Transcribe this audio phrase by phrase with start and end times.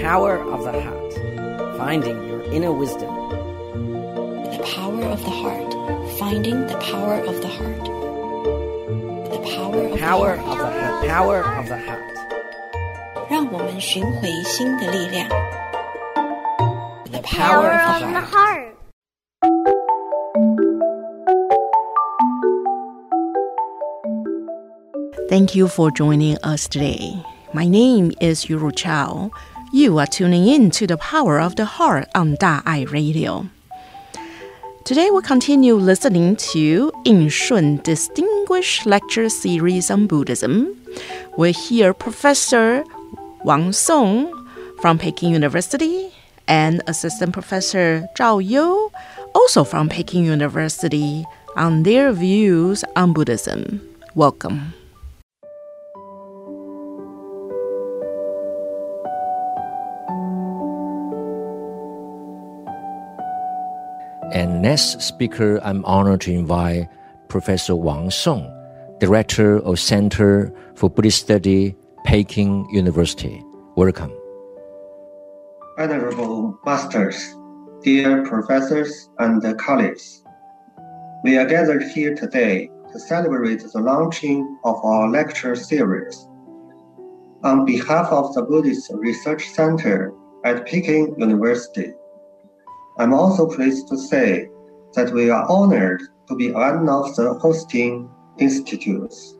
[0.00, 3.12] power of the heart, finding your inner wisdom.
[4.56, 5.70] The power of the heart,
[6.18, 7.84] finding the power of the heart.
[9.30, 10.58] The power of Power the of heart.
[10.58, 11.08] the heart.
[11.08, 12.02] Power of the heart.
[13.28, 15.28] 让我们寻回心的力量。
[17.12, 18.32] The Power power of of the the heart.
[18.32, 18.72] heart.
[19.42, 19.76] heart.
[25.28, 27.12] Thank you for joining us today.
[27.52, 29.30] My name is Yuru Chao.
[29.73, 33.47] You are tuning in to the Power of the Heart on Da Ai Radio.
[34.83, 40.75] Today we continue listening to In Shun Distinguished Lecture Series on Buddhism.
[41.37, 42.83] We hear Professor
[43.45, 44.27] Wang Song
[44.81, 46.11] from Peking University
[46.49, 48.91] and Assistant Professor Zhao Yu,
[49.33, 51.23] also from Peking University,
[51.55, 53.79] on their views on Buddhism.
[54.15, 54.73] Welcome.
[64.61, 66.87] Next speaker, I'm honored to invite
[67.29, 68.45] Professor Wang Song,
[68.99, 73.43] Director of Center for Buddhist Study, Peking University.
[73.75, 74.11] Welcome.
[75.79, 77.35] Honorable Masters,
[77.81, 80.23] dear professors and colleagues,
[81.23, 86.27] we are gathered here today to celebrate the launching of our lecture series.
[87.43, 90.13] On behalf of the Buddhist Research Center
[90.45, 91.93] at Peking University,
[93.01, 94.47] I'm also pleased to say
[94.93, 98.07] that we are honored to be one of the hosting
[98.37, 99.35] institutes.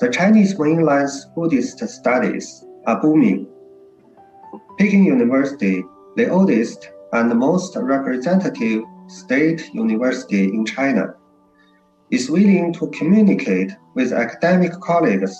[0.00, 3.46] The Chinese mainland Buddhist studies are booming
[4.76, 5.84] Peking University,
[6.16, 11.14] the oldest and most representative state university in China,
[12.10, 15.38] is willing to communicate with academic colleagues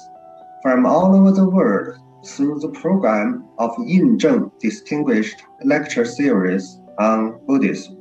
[0.62, 7.40] from all over the world through the program of Yin Zheng Distinguished Lecture Series on
[7.46, 7.96] Buddhism.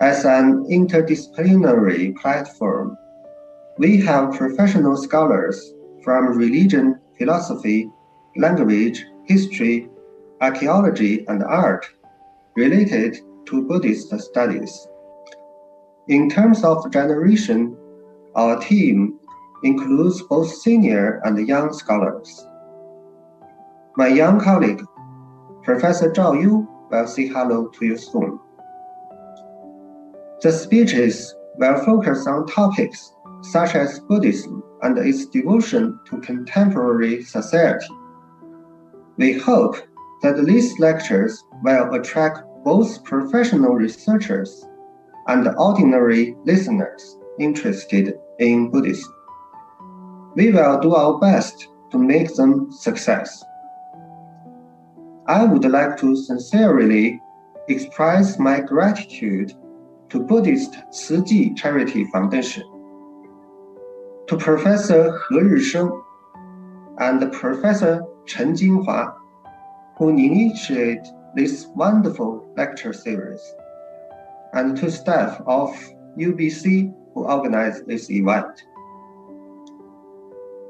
[0.00, 2.96] As an interdisciplinary platform,
[3.78, 5.72] we have professional scholars
[6.04, 7.90] from religion, philosophy,
[8.36, 9.88] language, history,
[10.40, 11.86] archaeology, and art
[12.56, 14.86] related to Buddhist studies.
[16.08, 17.76] In terms of generation,
[18.34, 19.18] our team
[19.62, 22.46] includes both senior and young scholars.
[23.96, 24.82] My young colleague,
[25.62, 28.38] Professor Zhao Yu, will say hello to you soon.
[30.42, 33.12] The speeches will focus on topics
[33.42, 37.88] such as Buddhism and its devotion to contemporary society.
[39.16, 39.76] We hope
[40.22, 44.66] that these lectures will attract both professional researchers
[45.28, 49.15] and ordinary listeners interested in Buddhism.
[50.36, 53.42] We will do our best to make them success.
[55.26, 57.22] I would like to sincerely
[57.68, 59.54] express my gratitude
[60.10, 62.64] to Buddhist Tzu Chi Charity Foundation,
[64.26, 66.02] to Professor He Risheng
[66.98, 69.14] and Professor Chen Jinhua,
[69.96, 73.40] who initiated this wonderful lecture series,
[74.52, 75.70] and to staff of
[76.18, 78.62] UBC who organized this event.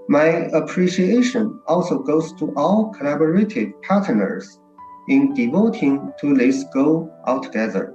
[0.09, 4.61] My appreciation also goes to all collaborative partners
[5.09, 7.95] in devoting to this goal altogether.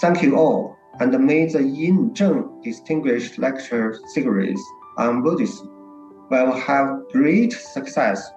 [0.00, 4.60] Thank you all, and may the Yin Zheng Distinguished Lecture Series
[4.98, 5.68] on Buddhism
[6.30, 8.30] will have great success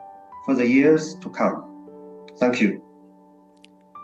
[0.46, 1.64] for the years to come.
[2.40, 2.82] Thank you.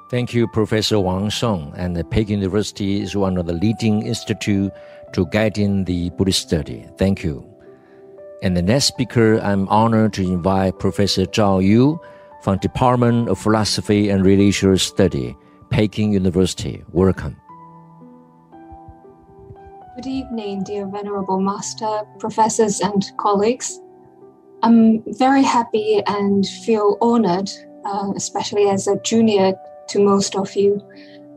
[0.09, 1.73] Thank you, Professor Wang Song.
[1.77, 4.71] And Peking University is one of the leading institute
[5.13, 6.85] to guide in the Buddhist study.
[6.97, 7.47] Thank you.
[8.43, 12.01] And the next speaker, I'm honored to invite Professor Zhao Yu
[12.41, 15.37] from Department of Philosophy and Religious Study,
[15.69, 16.83] Peking University.
[16.91, 17.39] Welcome.
[19.95, 23.79] Good evening, dear Venerable Master, professors, and colleagues.
[24.63, 27.51] I'm very happy and feel honored,
[27.85, 29.53] uh, especially as a junior
[29.89, 30.81] to most of you,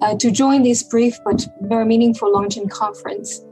[0.01, 3.43] uh, to join this brief but very meaningful launching conference.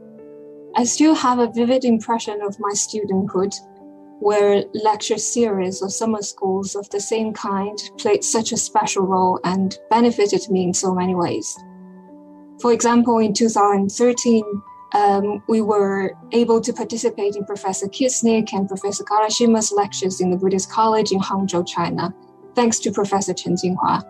[0.75, 3.55] I still have a vivid impression of my studenthood,
[4.21, 9.39] where lecture series or summer schools of the same kind played such a special role
[9.45, 11.55] and benefited me in so many ways.
[12.61, 14.45] For example, in 2013,
[14.95, 20.37] um, we were able to participate in Professor Kieschnick and Professor Karashima's lectures in the
[20.37, 22.15] Buddhist College in Hangzhou, China,
[22.55, 24.03] thanks to Professor Chen Jinhua.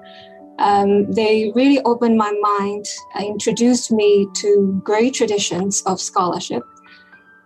[0.62, 2.87] Um, they really opened my mind,
[3.19, 6.62] uh, introduced me to great traditions of scholarship,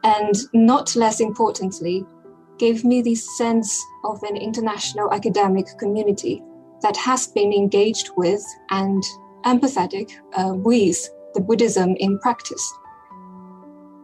[0.04, 2.04] and not less importantly,
[2.58, 6.42] gave me the sense of an international academic community
[6.82, 9.02] that has been engaged with and
[9.46, 12.74] empathetic uh, with the Buddhism in practice.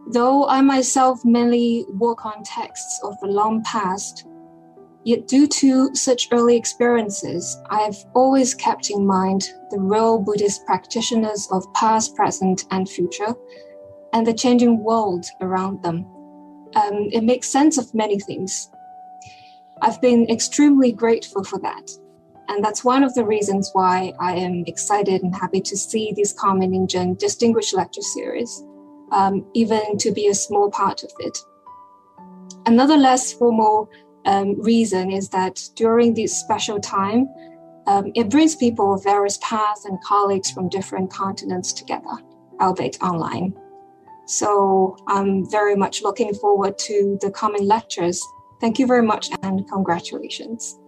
[0.07, 4.25] Though I myself mainly work on texts of the long past,
[5.05, 11.47] yet due to such early experiences, I've always kept in mind the real Buddhist practitioners
[11.51, 13.33] of past, present, and future,
[14.13, 16.05] and the changing world around them.
[16.75, 18.69] Um, it makes sense of many things.
[19.81, 21.89] I've been extremely grateful for that.
[22.49, 26.33] And that's one of the reasons why I am excited and happy to see this
[26.33, 28.63] Carmen Ningen Distinguished Lecture Series,
[29.11, 31.37] um, even to be a small part of it.
[32.65, 33.89] Another less formal
[34.25, 37.27] um, reason is that during this special time,
[37.87, 42.17] um, it brings people of various paths and colleagues from different continents together,
[42.61, 43.53] albeit online.
[44.25, 48.21] So I'm very much looking forward to the coming lectures.
[48.61, 50.79] Thank you very much and congratulations.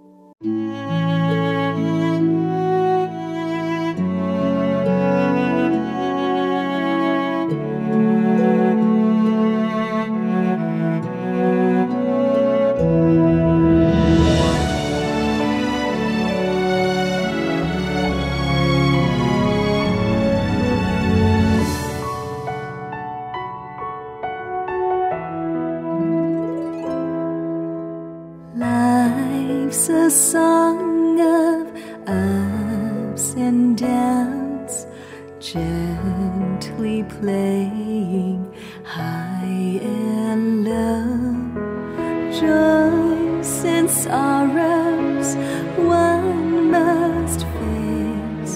[44.06, 45.30] sorrows
[45.76, 48.56] one must face,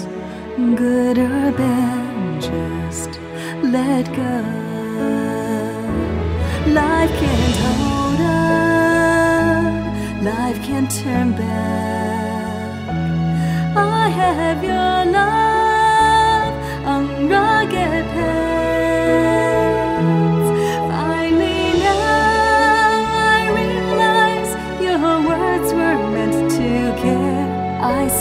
[0.78, 3.12] good or bad, just
[3.64, 4.38] let go.
[6.80, 9.74] Life can't hold up,
[10.32, 12.90] life can't turn back.
[13.76, 16.54] I have your love
[16.94, 19.39] on rugged path.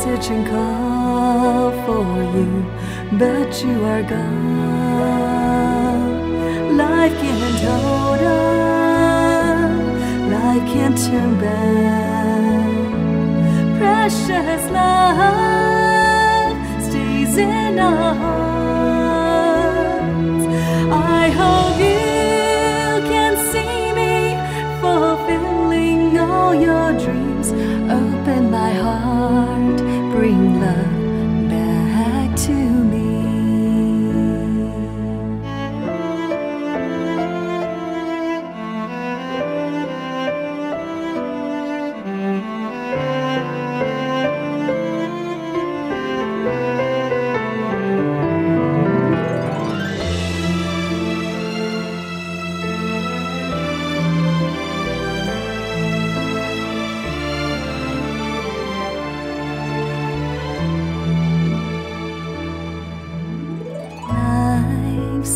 [0.08, 2.50] kitchen call for you,
[3.18, 5.38] but you are gone.
[6.76, 9.70] Life can't hold on,
[10.30, 12.78] life can't turn back.
[13.78, 16.56] Precious love
[16.86, 18.47] stays in our heart.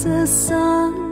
[0.04, 1.11] the sun.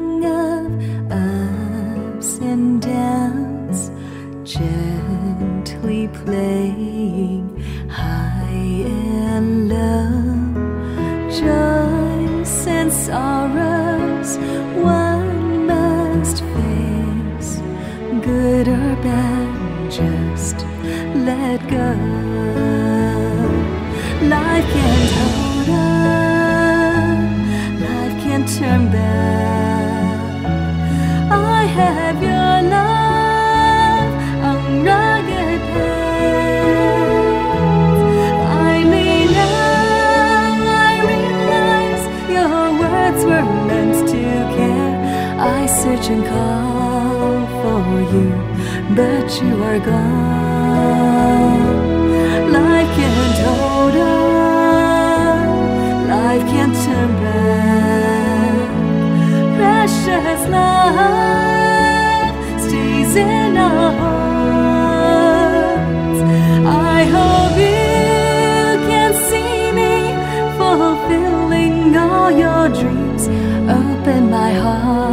[46.11, 48.29] Can call for you,
[48.97, 51.13] but you are gone.
[52.51, 55.39] Life can't hold on,
[56.09, 58.69] life can't turn back.
[59.57, 65.01] Precious love stays in our hearts.
[66.67, 67.89] I hope you
[68.91, 69.95] can see me
[70.59, 73.23] fulfilling all your dreams.
[73.79, 75.10] Open my heart.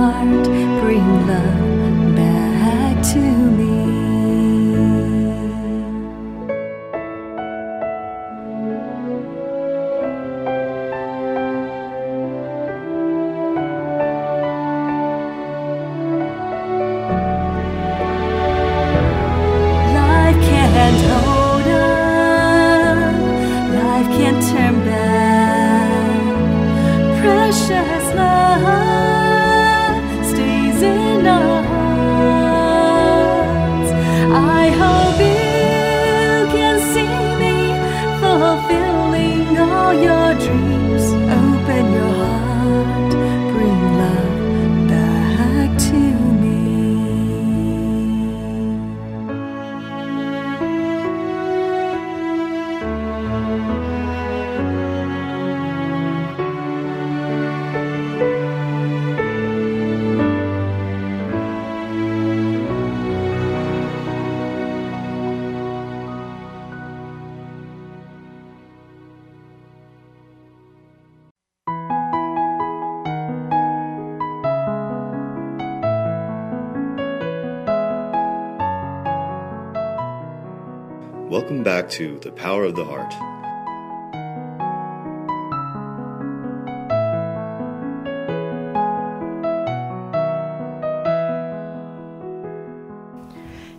[81.29, 83.13] Welcome back to The Power of the Heart.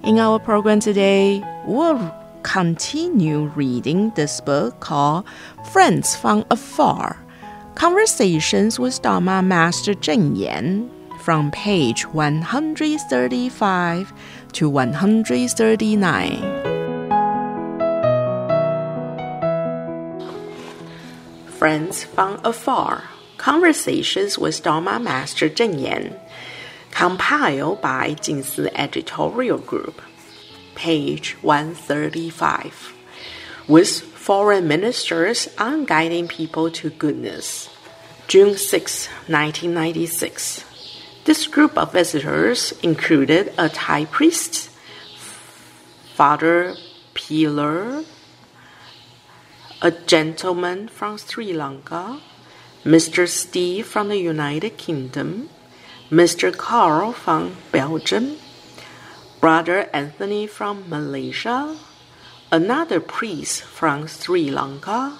[0.05, 5.25] In our program today, we'll continue reading this book called
[5.73, 7.17] Friends from Afar
[7.76, 10.90] Conversations with Dharma Master Zheng Yan
[11.21, 14.12] from page 135
[14.52, 16.68] to 139.
[21.69, 26.19] Friends from Afar Conversations with Dharma Master Zheng Yan
[26.91, 30.01] compiled by Jingsi Editorial Group,
[30.75, 32.95] page 135,
[33.69, 37.69] with foreign ministers on guiding people to goodness.
[38.29, 40.65] June 6, 1996.
[41.27, 44.71] This group of visitors included a Thai priest,
[46.15, 46.77] Father
[47.13, 48.05] Peeler,
[49.81, 52.21] a gentleman from Sri Lanka,
[52.85, 53.29] Mr.
[53.29, 55.49] Steve from the United Kingdom,
[56.11, 56.57] Mr.
[56.57, 58.39] Carl from Belgium,
[59.41, 61.77] Brother Anthony from Malaysia,
[62.51, 65.17] another priest from Sri Lanka,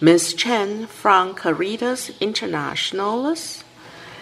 [0.00, 3.62] Miss Chen from Caritas Internationalis,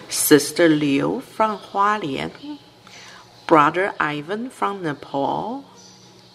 [0.08, 2.58] Sister Liu from Hualien,
[3.46, 5.64] Brother Ivan from Nepal,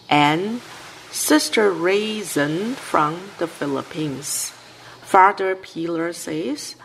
[0.10, 0.62] and
[1.12, 4.54] Sister Raisin from the Philippines.
[5.01, 6.75] Father Peeler says,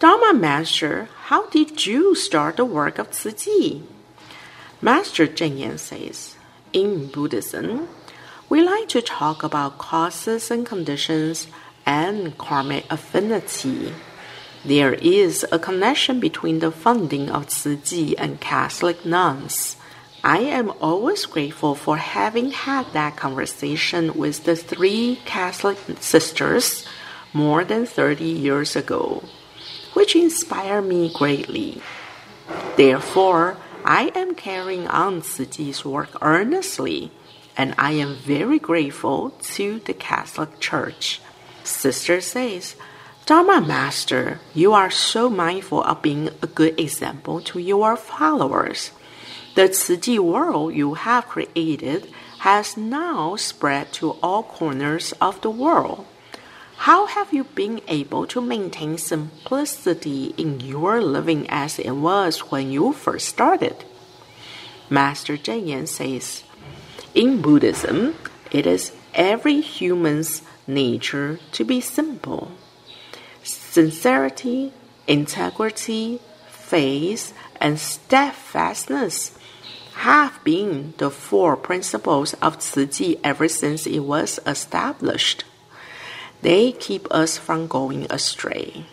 [0.00, 3.80] Dharma Master, how did you start the work of Chi?
[4.82, 6.34] Master Zheng says,
[6.72, 7.88] in Buddhism,
[8.48, 11.46] we like to talk about causes and conditions
[11.86, 13.94] and karmic affinity.
[14.64, 19.76] There is a connection between the founding of Chi and Catholic nuns.
[20.22, 26.86] I am always grateful for having had that conversation with the three Catholic sisters
[27.32, 29.24] more than 30 years ago,
[29.94, 31.80] which inspired me greatly.
[32.76, 37.10] Therefore, I am carrying on Chi's work earnestly,
[37.56, 41.22] and I am very grateful to the Catholic Church.
[41.64, 42.76] Sister says,
[43.24, 48.90] Dharma Master, you are so mindful of being a good example to your followers.
[49.54, 56.06] The Chi world you have created has now spread to all corners of the world.
[56.76, 62.70] How have you been able to maintain simplicity in your living as it was when
[62.70, 63.84] you first started?
[64.88, 66.44] Master Zheng Yan says,
[67.14, 68.14] In Buddhism,
[68.52, 72.52] it is every human's nature to be simple.
[73.42, 74.72] Sincerity,
[75.06, 79.36] integrity, faith, and steadfastness
[80.00, 85.44] have been the four principles of Chi ever since it was established.
[86.40, 88.86] They keep us from going astray.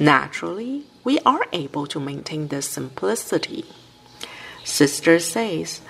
[0.00, 3.64] Naturally, we are able to maintain this simplicity.
[4.64, 5.82] Sister says,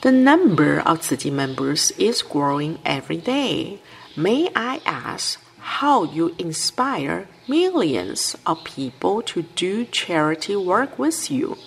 [0.00, 3.80] the number of Chi members is growing every day.
[4.16, 11.58] May I ask how you inspire millions of people to do charity work with you?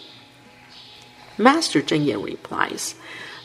[1.40, 2.96] Master Zheng Yan replies,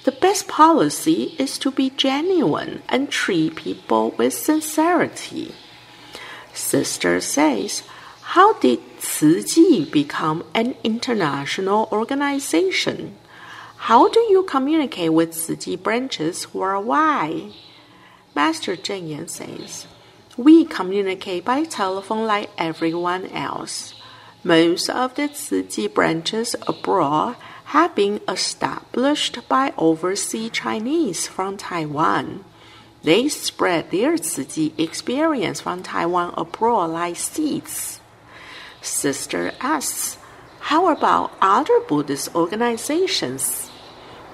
[0.03, 5.55] the best policy is to be genuine and treat people with sincerity.
[6.53, 7.85] Sister says,
[8.35, 13.17] How did Chi become an international organization?
[13.77, 15.33] How do you communicate with
[15.65, 17.53] Chi branches worldwide?
[18.35, 19.87] Master Zheng Yan says,
[20.37, 23.95] We communicate by telephone like everyone else.
[24.43, 27.37] Most of the Chi branches abroad
[27.67, 32.45] have been established by overseas Chinese from Taiwan.
[33.03, 38.01] They spread their Chi experience from Taiwan abroad like seeds.
[38.81, 40.19] Sister asks,
[40.61, 43.71] How about other Buddhist organizations?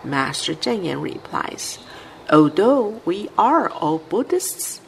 [0.03, 1.79] Master Cheng Yen replies,
[2.31, 4.81] Although we are all Buddhists,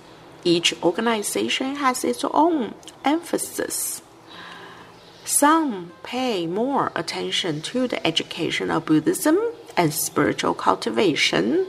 [0.44, 4.01] each organization has its own emphasis.
[5.32, 9.38] Some pay more attention to the education of Buddhism
[9.78, 11.66] and spiritual cultivation,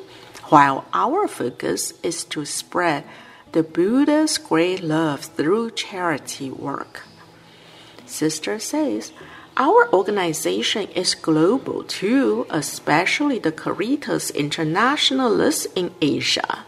[0.50, 3.06] while our focus is to spread
[3.54, 7.04] the Buddha's great love through charity work.
[8.06, 9.14] Sister says,
[9.56, 16.66] our organization is global too, especially the Caritas Internationalis in Asia,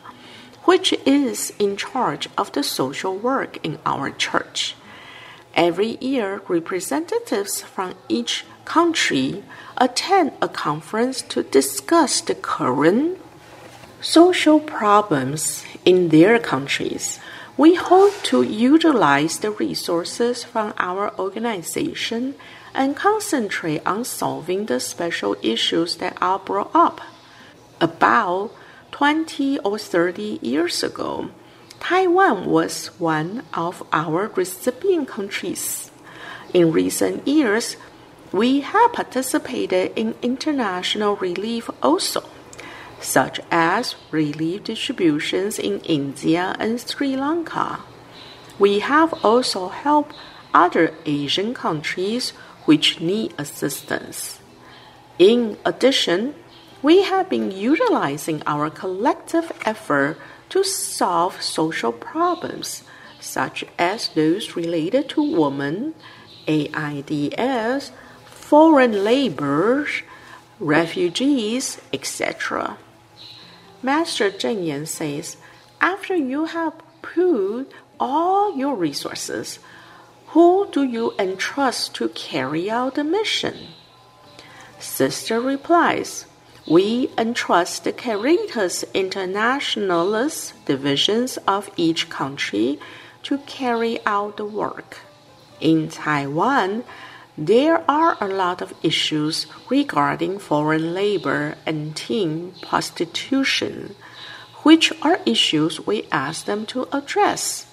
[0.63, 4.75] which is in charge of the social work in our church.
[5.55, 9.43] Every year, representatives from each country
[9.77, 13.19] attend a conference to discuss the current
[14.01, 17.19] social problems in their countries.
[17.55, 22.35] We hope to utilize the resources from our organization
[22.74, 27.00] and concentrate on solving the special issues that are brought up.
[27.79, 28.51] About
[28.91, 31.29] 20 or 30 years ago,
[31.79, 35.91] Taiwan was one of our recipient countries.
[36.53, 37.77] In recent years,
[38.32, 42.24] we have participated in international relief also,
[43.00, 47.79] such as relief distributions in India and Sri Lanka.
[48.58, 50.15] We have also helped
[50.53, 52.32] other Asian countries
[52.65, 54.39] which need assistance.
[55.20, 56.36] In addition,
[56.82, 60.17] we have been utilizing our collective effort
[60.55, 62.81] to solve social problems
[63.19, 65.93] such as those related to women,
[66.47, 67.91] AIDS,
[68.24, 70.01] foreign laborers,
[70.57, 72.77] refugees, etc.
[73.83, 75.35] Master Cheng Yen says,
[75.81, 79.59] after you have pooled all your resources,
[80.27, 83.57] who do you entrust to carry out the mission?
[84.79, 86.25] Sister replies,
[86.67, 92.79] We entrust the Caritas Internationalis divisions of each country
[93.21, 94.97] to carry out the work.
[95.61, 96.83] In Taiwan,
[97.37, 103.95] there are a lot of issues regarding foreign labor and teen prostitution,
[104.63, 107.67] which are issues we ask them to address.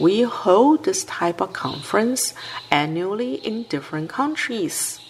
[0.00, 2.32] We hold this type of conference
[2.70, 5.00] annually in different countries.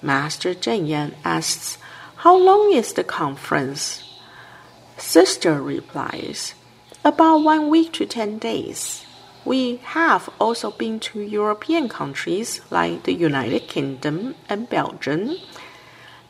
[0.00, 1.78] Master Cheng Yen asks,
[2.24, 4.02] How long is the conference?
[4.96, 6.54] Sister replies,
[7.04, 9.04] About one week to ten days.
[9.44, 15.36] We have also been to European countries like the United Kingdom and Belgium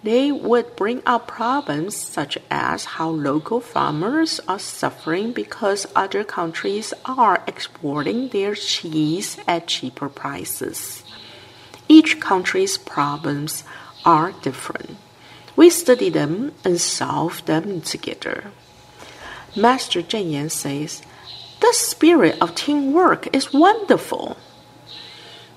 [0.03, 6.93] they would bring up problems such as how local farmers are suffering because other countries
[7.05, 11.05] are exporting their cheese at cheaper prices.
[11.87, 13.63] Each country's problems
[14.05, 14.99] are different.
[15.57, 18.53] We study them and solve them together.
[19.57, 21.03] Master Cheng Yen says,
[21.61, 24.37] The spirit of teamwork is wonderful.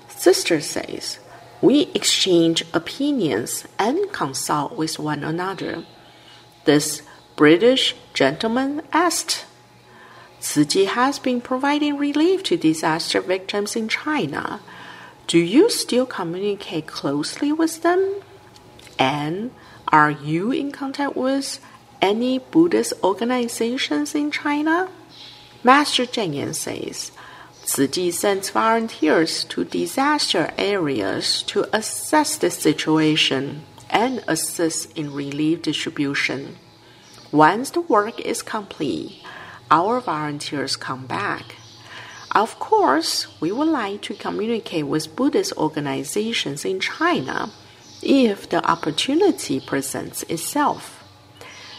[0.08, 1.18] Sister says,
[1.60, 5.84] we exchange opinions and consult with one another.
[6.64, 7.02] This
[7.34, 9.44] British gentleman asked,
[10.40, 14.60] Chi has been providing relief to disaster victims in China.
[15.26, 18.22] Do you still communicate closely with them?
[18.98, 19.50] And
[19.90, 21.60] are you in contact with
[22.02, 24.88] any Buddhist organizations in China?
[25.64, 27.10] Master Cheng Yen says,
[27.66, 36.56] Chi sends volunteers to disaster areas to assess the situation and assist in relief distribution.
[37.32, 39.22] Once the work is complete,
[39.70, 41.56] our volunteers come back.
[42.32, 47.50] Of course, we would like to communicate with Buddhist organizations in China
[48.02, 51.04] if the opportunity presents itself.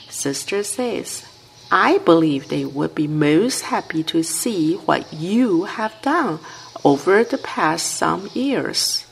[0.10, 1.26] Sister says,
[1.72, 6.40] I believe they would be most happy to see what you have done
[6.84, 9.06] over the past some years.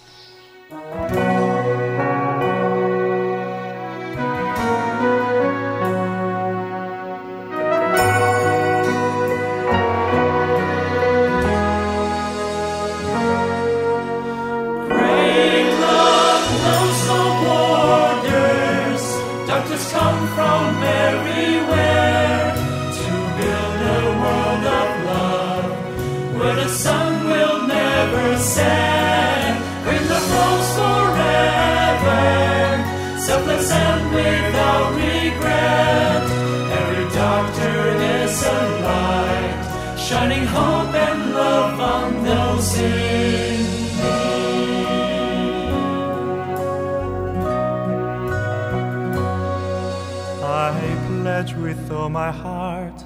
[51.08, 53.04] Pledge with all my heart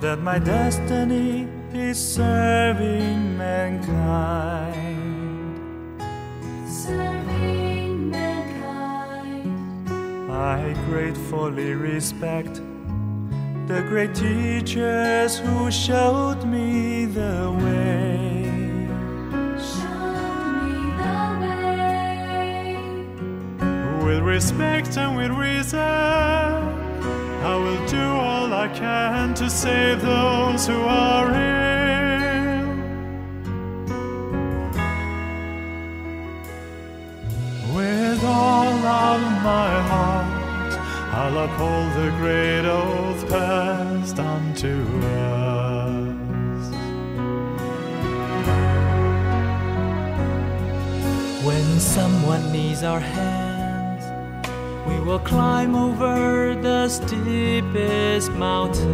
[0.00, 4.74] that my destiny is serving mankind.
[6.68, 9.90] Serving mankind.
[10.30, 12.60] I gratefully respect
[13.66, 18.44] the great teachers who showed me the way.
[19.72, 22.76] Showed me the way.
[24.04, 26.53] With respect and with reason,
[27.44, 32.68] I will do all I can to save those who are ill.
[37.76, 40.72] With all of my heart,
[41.12, 44.72] I'll uphold the great oath passed on to
[45.04, 46.64] us.
[51.44, 53.53] When someone needs our hands,
[54.86, 58.84] we will climb over the steepest mountain.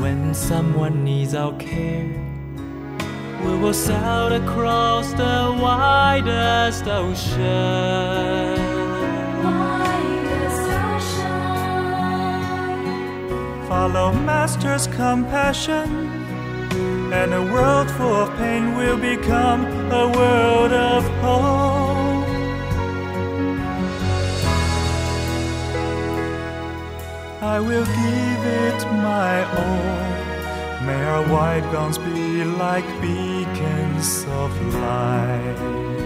[0.00, 2.08] When someone needs our care,
[3.44, 8.56] we will sail across the widest ocean.
[9.44, 11.28] Widest ocean.
[13.68, 15.97] Follow Master's compassion,
[17.12, 22.28] and a world full of pain will become a world of hope.
[27.42, 30.86] I will give it my all.
[30.86, 35.97] May our white gowns be like beacons of light.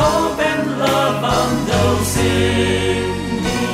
[0.00, 3.02] Hope and love on those in
[3.44, 3.72] need.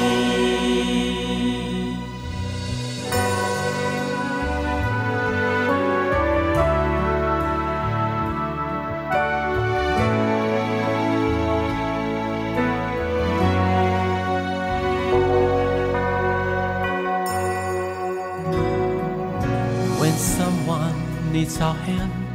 [20.00, 20.96] When someone
[21.32, 22.27] needs our hands,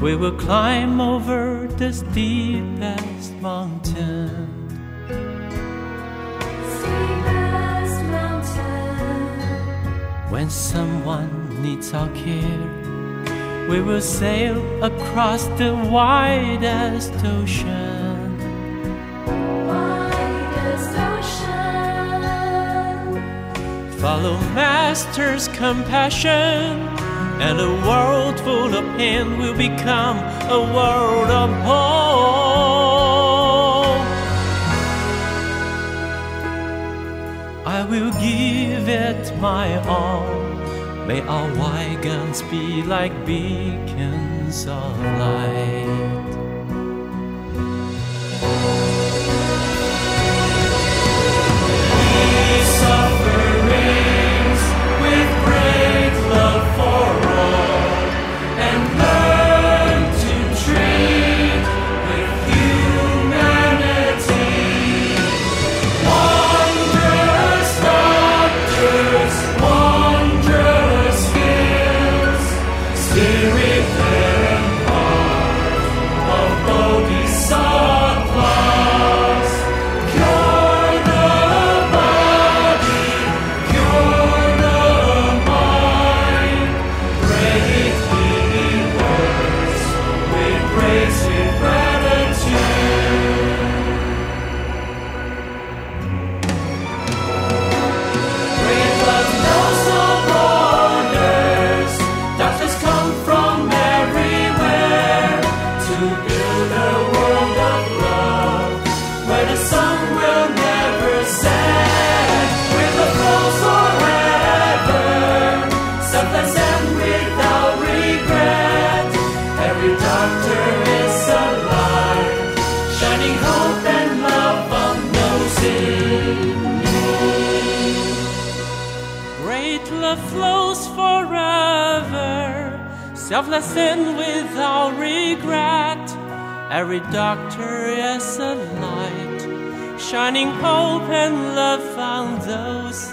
[0.00, 4.48] we will climb over the steepest mountain.
[6.78, 9.30] Steepest mountain.
[10.30, 12.80] When someone needs our care,
[13.68, 18.38] we will sail across the widest ocean.
[19.66, 21.50] Widest ocean.
[24.00, 26.89] Follow Master's compassion,
[27.40, 30.18] and a world full of pain will become
[30.50, 32.40] a world of hope.
[37.66, 40.28] I will give it my all.
[41.06, 46.49] May our wagons be like beacons of light.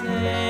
[0.04, 0.47] Those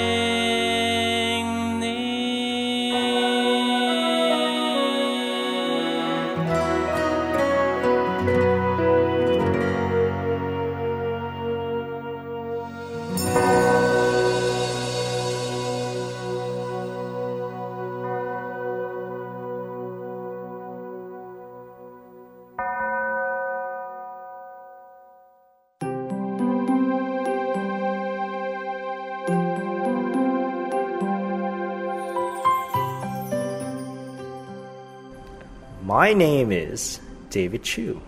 [36.08, 38.02] My name is David Chu.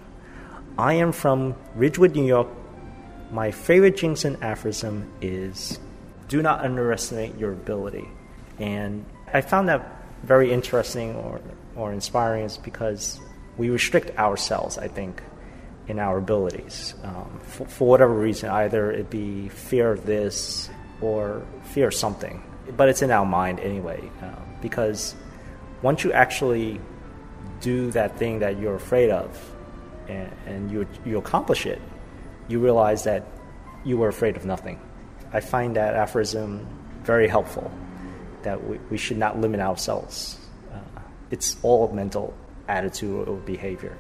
[0.78, 2.48] I am from Ridgewood, New York.
[3.30, 5.78] My favorite Jingsi aphorism is
[6.30, 8.08] do not underestimate your ability.
[8.58, 11.42] And I found that very interesting or,
[11.76, 13.20] or inspiring is because
[13.58, 15.22] we restrict ourselves, I think,
[15.90, 20.70] in our abilities um, for, for whatever reason, either it be fear of this
[21.02, 22.42] or fear of something.
[22.78, 25.16] But it's in our mind anyway, uh, because
[25.82, 26.80] once you actually
[27.62, 29.56] do that thing that you're afraid of
[30.08, 31.82] and, and you, you accomplish it,
[32.48, 33.26] you realize that
[33.84, 34.80] you were afraid of nothing.
[35.32, 36.68] I find that aphorism
[37.04, 37.72] very helpful
[38.44, 40.38] that we, we should not limit ourselves.
[40.72, 40.80] Uh,
[41.32, 42.34] it's all mental
[42.68, 43.98] attitude or behavior.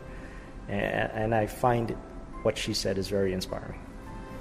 [0.67, 1.95] And, and I find
[2.43, 3.79] what she said is very inspiring.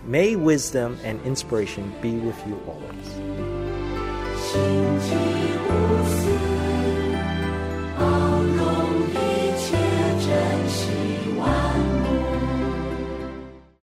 [0.04, 3.18] May wisdom and inspiration be with you always.